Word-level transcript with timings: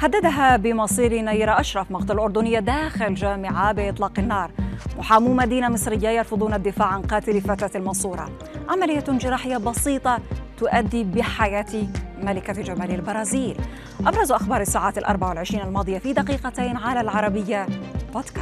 هددها 0.00 0.56
بمصير 0.56 1.22
نيرة 1.22 1.60
أشرف 1.60 1.90
مقتل 1.90 2.18
أردنية 2.18 2.58
داخل 2.58 3.14
جامعة 3.14 3.72
بإطلاق 3.72 4.12
النار. 4.18 4.50
محامو 4.98 5.34
مدينة 5.34 5.68
مصرية 5.68 6.08
يرفضون 6.08 6.54
الدفاع 6.54 6.86
عن 6.86 7.02
قاتل 7.02 7.40
فتاة 7.40 7.70
المنصورة. 7.74 8.30
عملية 8.68 9.04
جراحية 9.08 9.56
بسيطة 9.56 10.18
تؤدي 10.58 11.04
بحياة 11.04 11.86
ملكة 12.22 12.52
جمال 12.52 12.94
البرازيل. 12.94 13.56
أبرز 14.06 14.32
أخبار 14.32 14.60
الساعات 14.60 14.98
الأربع 14.98 15.28
والعشرين 15.28 15.62
الماضية 15.62 15.98
في 15.98 16.12
دقيقتين 16.12 16.76
على 16.76 17.00
العربية 17.00 17.66
بودكاست. 18.14 18.39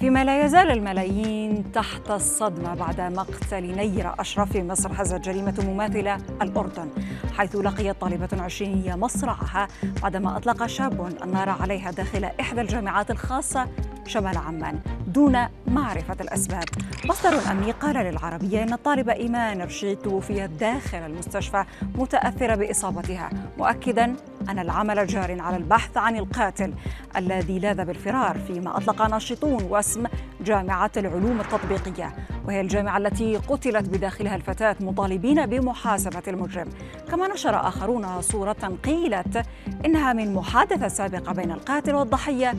فيما 0.00 0.24
لا 0.24 0.44
يزال 0.44 0.70
الملايين 0.70 1.72
تحت 1.72 2.10
الصدمة 2.10 2.74
بعد 2.74 3.00
مقتل 3.00 3.76
نيرة 3.76 4.14
أشرف 4.18 4.52
في 4.52 4.62
مصر 4.62 4.94
حزت 4.94 5.20
جريمة 5.20 5.64
مماثلة 5.68 6.16
الأردن 6.42 6.88
حيث 7.36 7.56
لقيت 7.56 8.00
طالبة 8.00 8.28
عشرينية 8.32 8.94
مصرعها 8.94 9.68
بعدما 10.02 10.36
أطلق 10.36 10.66
شاب 10.66 11.22
النار 11.22 11.48
عليها 11.48 11.90
داخل 11.90 12.24
إحدى 12.24 12.60
الجامعات 12.60 13.10
الخاصة 13.10 13.68
شمال 14.06 14.36
عمان 14.36 14.80
دون 15.06 15.38
معرفة 15.66 16.16
الأسباب. 16.20 16.64
مصدر 17.04 17.50
أمني 17.50 17.70
قال 17.70 17.96
للعربية 17.96 18.62
أن 18.62 18.72
الطالبة 18.72 19.12
إيمان 19.12 19.62
رشيد 19.62 19.96
توفيت 19.96 20.50
داخل 20.50 20.98
المستشفى 20.98 21.64
متأثرة 21.94 22.54
بإصابتها 22.54 23.30
مؤكدا 23.58 24.16
أن 24.48 24.58
العمل 24.58 25.06
جار 25.06 25.40
على 25.40 25.56
البحث 25.56 25.96
عن 25.96 26.16
القاتل 26.16 26.74
الذي 27.16 27.58
لاذ 27.58 27.84
بالفرار 27.84 28.38
فيما 28.38 28.76
أطلق 28.76 29.02
ناشطون 29.02 29.62
واسم 29.62 30.06
جامعة 30.40 30.90
العلوم 30.96 31.40
التطبيقية 31.40 32.14
وهي 32.46 32.60
الجامعة 32.60 32.98
التي 32.98 33.36
قتلت 33.36 33.88
بداخلها 33.88 34.36
الفتاة 34.36 34.76
مطالبين 34.80 35.46
بمحاسبة 35.46 36.22
المجرم. 36.28 36.68
كما 37.10 37.28
نشر 37.28 37.68
آخرون 37.68 38.22
صورة 38.22 38.78
قيلت 38.84 39.42
إنها 39.84 40.12
من 40.12 40.34
محادثة 40.34 40.88
سابقة 40.88 41.32
بين 41.32 41.52
القاتل 41.52 41.94
والضحية 41.94 42.54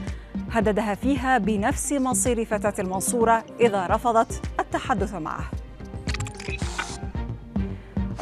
هددها 0.52 0.96
فيها 0.96 1.38
بنفس 1.38 1.94
مصير 1.94 2.46
فتاة 2.46 2.74
المنصورة 2.80 3.44
إذا 3.59 3.88
رفضت 3.88 4.42
التحدث 4.59 5.14
معه. 5.14 5.52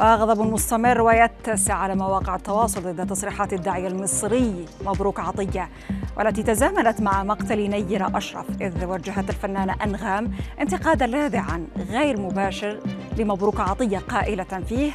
غضب 0.00 0.40
مستمر 0.40 1.00
ويتسع 1.00 1.74
على 1.74 1.94
مواقع 1.94 2.34
التواصل 2.34 2.82
ضد 2.82 3.06
تصريحات 3.06 3.52
الداعية 3.52 3.88
المصري 3.88 4.64
مبروك 4.84 5.20
عطية 5.20 5.68
والتي 6.16 6.42
تزامنت 6.42 7.00
مع 7.00 7.24
مقتل 7.24 7.70
نيرة 7.70 8.12
أشرف 8.14 8.46
إذ 8.60 8.84
وجهت 8.84 9.30
الفنانة 9.30 9.74
أنغام 9.84 10.32
انتقادا 10.60 11.06
لاذعا 11.06 11.66
غير 11.90 12.20
مباشر 12.20 12.80
لمبروك 13.18 13.60
عطية 13.60 13.98
قائلة 13.98 14.62
فيه 14.68 14.92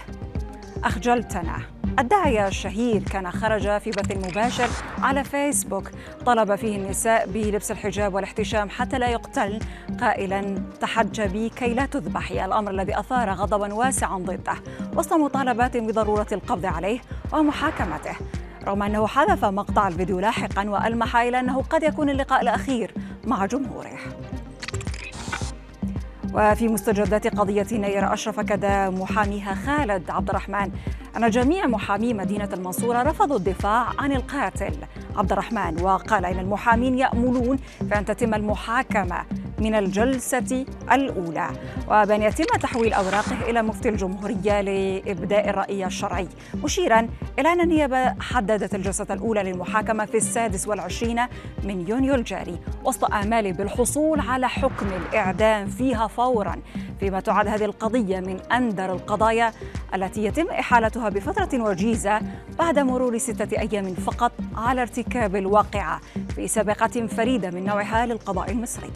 أخجلتنا. 0.84 1.81
الداعية 2.02 2.48
الشهير 2.48 3.04
كان 3.04 3.32
خرج 3.32 3.78
في 3.78 3.90
بث 3.90 4.18
مباشر 4.18 4.68
على 5.02 5.24
فيسبوك. 5.24 5.90
طلب 6.26 6.56
فيه 6.56 6.78
النساء 6.78 7.28
بلبس 7.28 7.72
الحجاب 7.72 8.14
والاحتشام 8.14 8.70
حتى 8.70 9.00
لا 9.00 9.10
يقتل. 9.10 9.60
قائلا 10.02 10.64
تحجبي 10.82 11.50
كي 11.50 11.74
لا 11.74 11.86
تذبحي 11.86 12.46
الأمر 12.46 12.72
الذي 12.72 13.00
أثار 13.00 13.30
غضبا 13.30 13.74
واسعا 13.74 14.18
ضده. 14.18 14.54
وسط 14.96 15.14
مطالبات 15.14 15.78
بضرورة 15.78 16.28
القبض 16.32 16.66
عليه 16.66 17.00
ومحاكمته. 17.34 18.16
رغم 18.68 18.84
أنه 18.84 19.08
حذف 19.08 19.46
مقطع 19.46 19.88
الفيديو 19.88 20.20
لاحقا 20.20 20.70
وألمح 20.70 21.16
إلى 21.18 21.40
أنه 21.40 21.62
قد 21.62 21.84
يكون 21.84 22.10
اللقاء 22.10 22.42
الأخير 22.42 22.94
مع 23.24 23.46
جمهوره. 23.46 23.98
وفي 26.34 26.68
مستجدات 26.68 27.28
قضية 27.28 27.68
نير 27.72 28.14
أشرف 28.14 28.40
أكد 28.40 28.66
محاميها 29.00 29.56
خالد 29.56 30.10
عبد 30.10 30.30
الرحمن. 30.30 30.72
أن 31.18 31.30
جميع 31.30 31.68
محامي 31.68 32.14
مدينة 32.14 32.50
المنصورة 32.54 33.02
رفضوا 33.02 33.38
الدفاع 33.38 33.88
عن 34.00 34.12
القاتل 34.12 34.74
عبد 35.16 35.32
الرحمن 35.32 35.82
وقال 35.82 36.26
إن 36.26 36.40
المحامين 36.40 37.00
يأملون 37.00 37.58
في 37.90 37.97
أن 37.97 38.06
تتم 38.06 38.34
المحاكمة. 38.34 39.25
من 39.62 39.76
الجلسة 39.76 40.66
الأولى. 40.92 41.48
وبأن 41.88 42.22
يتم 42.22 42.44
تحويل 42.44 42.94
أوراقه 42.94 43.50
إلى 43.50 43.62
مفتي 43.62 43.90
الجمهورية 43.90 44.62
لإبداء 44.62 45.50
الرأي 45.50 45.86
الشرعي. 45.86 46.28
مشيرا 46.64 47.08
إلى 47.40 47.54
أن 47.54 47.62
النيابة 47.62 48.16
حددت 48.22 48.76
الجلسة 48.76 49.08
الأولى 49.10 49.44
للمحاكمة 49.44 50.06
في 50.06 50.18
السادس 50.18 50.68
والعشرين 50.68 51.22
من 51.64 51.88
يونيو 51.88 52.16
الجاري 52.16 52.60
وسط 52.84 53.14
آمال 53.14 53.54
بالحصول 53.54 54.20
على 54.20 54.50
حكم 54.50 54.88
الإعدام 54.88 55.68
فيها 55.68 56.08
فورا. 56.08 56.56
فيما 57.00 57.20
تعد 57.20 57.48
هذه 57.48 57.66
القضية 57.66 58.20
من 58.20 58.40
أندر 58.52 58.94
القضايا 58.94 59.52
التي 59.94 60.24
يتم 60.24 60.48
إحالتها 60.48 61.10
بفترة 61.10 61.64
وجيزة 61.64 62.22
بعد 62.60 62.80
مرور 62.80 63.18
ستة 63.18 63.60
أيام 63.60 63.94
فقط 63.94 64.32
على 64.56 64.82
ارتكاب 64.82 65.36
الواقعة 65.36 66.02
في 66.36 66.48
سابقة 66.48 67.08
فريدة 67.08 67.50
من 67.52 67.66
نوعها 67.66 68.06
للقضاء 68.06 68.52
المصري 68.52 68.92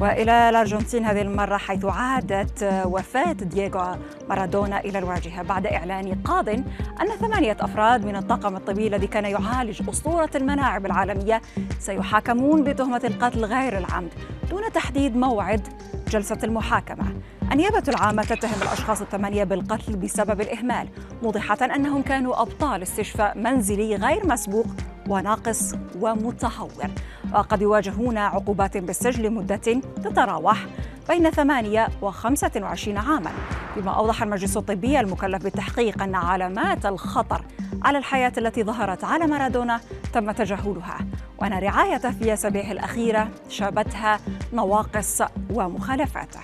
وإلى 0.00 0.48
الأرجنتين 0.48 1.04
هذه 1.04 1.22
المرة 1.22 1.56
حيث 1.56 1.84
عادت 1.84 2.82
وفاة 2.84 3.32
دييغو 3.32 3.96
مارادونا 4.28 4.80
إلى 4.80 4.98
الواجهة 4.98 5.42
بعد 5.42 5.66
إعلان 5.66 6.14
قاض 6.24 6.48
أن 6.48 7.08
ثمانية 7.20 7.56
أفراد 7.60 8.04
من 8.04 8.16
الطاقم 8.16 8.56
الطبي 8.56 8.86
الذي 8.86 9.06
كان 9.06 9.24
يعالج 9.24 9.88
أسطورة 9.88 10.30
الملاعب 10.34 10.86
العالمية 10.86 11.42
سيحاكمون 11.78 12.64
بتهمة 12.64 13.00
القتل 13.04 13.44
غير 13.44 13.78
العمد 13.78 14.10
دون 14.50 14.72
تحديد 14.72 15.16
موعد 15.16 15.68
جلسة 16.08 16.38
المحاكمة. 16.44 17.04
النيابة 17.52 17.82
العامة 17.88 18.22
تتهم 18.22 18.62
الأشخاص 18.62 19.00
الثمانية 19.00 19.44
بالقتل 19.44 19.96
بسبب 19.96 20.40
الإهمال 20.40 20.88
موضحة 21.22 21.58
أنهم 21.62 22.02
كانوا 22.02 22.42
أبطال 22.42 22.82
استشفاء 22.82 23.38
منزلي 23.38 23.96
غير 23.96 24.26
مسبوق 24.26 24.66
وناقص 25.08 25.74
ومتهور. 26.00 26.90
وقد 27.34 27.62
يواجهون 27.62 28.18
عقوبات 28.18 28.76
بالسجن 28.76 29.22
لمدة 29.22 29.80
تتراوح 30.04 30.66
بين 31.08 31.30
ثمانية 31.30 31.88
وخمسة 32.02 32.50
وعشرين 32.56 32.98
عاما. 32.98 33.30
بما 33.76 33.90
أوضح 33.90 34.22
المجلس 34.22 34.56
الطبي 34.56 35.00
المكلف 35.00 35.42
بالتحقيق 35.42 36.02
أن 36.02 36.14
علامات 36.14 36.86
الخطر 36.86 37.44
على 37.82 37.98
الحياة 37.98 38.32
التي 38.38 38.64
ظهرت 38.64 39.04
على 39.04 39.26
مارادونا 39.26 39.80
تم 40.12 40.30
تجاهلها. 40.30 40.98
وأن 41.38 41.52
رعايته 41.52 42.10
في 42.10 42.32
أسابيعه 42.32 42.72
الأخيرة 42.72 43.28
شابتها 43.48 44.20
نواقص 44.52 45.22
ومخالفات 45.50 46.34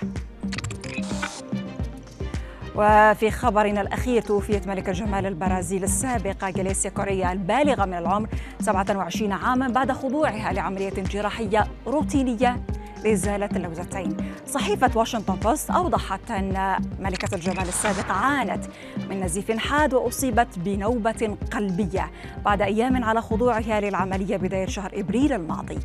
وفي 2.77 3.31
خبرنا 3.31 3.81
الأخير 3.81 4.21
توفيت 4.21 4.67
ملكة 4.67 4.91
جمال 4.91 5.25
البرازيل 5.25 5.83
السابقة 5.83 6.49
جاليسيا 6.49 6.89
كوريا 6.89 7.31
البالغة 7.31 7.85
من 7.85 7.93
العمر 7.93 8.29
27 8.59 9.31
عاما 9.31 9.67
بعد 9.67 9.91
خضوعها 9.91 10.53
لعملية 10.53 10.89
جراحية 10.89 11.67
روتينية 11.87 12.57
لإزالة 13.05 13.49
اللوزتين. 13.55 14.17
صحيفة 14.47 14.91
واشنطن 14.95 15.35
بوست 15.35 15.71
أوضحت 15.71 16.31
أن 16.31 16.75
ملكة 16.99 17.35
الجمال 17.35 17.67
السابقة 17.67 18.13
عانت 18.13 18.65
من 19.09 19.19
نزيف 19.23 19.51
حاد 19.51 19.93
وأصيبت 19.93 20.47
بنوبة 20.59 21.37
قلبية 21.51 22.11
بعد 22.45 22.61
أيام 22.61 23.03
على 23.03 23.21
خضوعها 23.21 23.79
للعملية 23.81 24.37
بداية 24.37 24.65
شهر 24.65 24.91
إبريل 24.93 25.33
الماضي. 25.33 25.79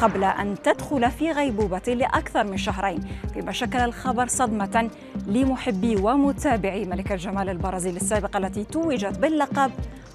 قبل 0.00 0.24
أن 0.24 0.56
تدخل 0.64 1.10
في 1.10 1.32
غيبوبة 1.32 1.94
لأكثر 1.94 2.44
من 2.44 2.56
شهرين 2.56 3.00
فيما 3.34 3.52
شكل 3.52 3.78
الخبر 3.78 4.26
صدمة 4.26 4.90
لمحبي 5.26 5.96
ومتابعي 5.96 6.84
ملكة 6.84 7.12
الجمال 7.12 7.48
البرازيل 7.48 7.96
السابقة 7.96 8.38
التي 8.38 8.64
توجت 8.64 9.18
باللقب 9.18 9.70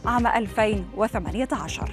عام 0.06 0.28
2018 0.28 1.92